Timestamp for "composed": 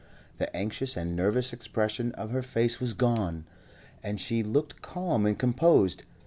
5.37-6.05